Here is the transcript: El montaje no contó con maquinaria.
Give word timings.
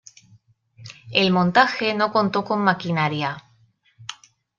El 1.11 1.29
montaje 1.31 1.93
no 1.93 2.11
contó 2.11 2.43
con 2.43 2.63
maquinaria. 2.63 3.37